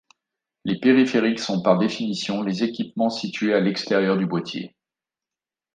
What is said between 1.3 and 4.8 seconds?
sont par définition, les équipements situés à l'extérieur du boîtier.